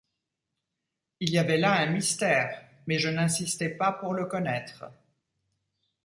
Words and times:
Il 1.19 1.29
y 1.29 1.37
avait 1.37 1.59
là 1.59 1.73
un 1.79 1.85
mystère, 1.91 2.59
mais 2.87 2.97
je 2.97 3.07
n’insistai 3.07 3.69
pas 3.69 3.91
pour 3.91 4.15
le 4.15 4.25
connaître. 4.25 4.85